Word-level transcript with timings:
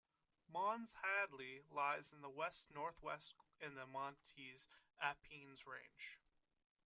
Mons 0.49 0.95
Hadley 1.03 1.61
lies 1.69 2.09
to 2.09 2.15
the 2.15 2.27
west-northwest 2.27 3.35
in 3.59 3.75
the 3.75 3.85
Montes 3.85 4.67
Apenninus 4.99 5.67
range. 5.67 6.17